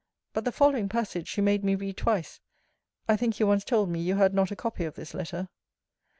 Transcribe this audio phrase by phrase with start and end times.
[0.33, 2.39] But the following passage she made me read twice.
[3.07, 5.47] I think you once told me you had not a copy of this letter.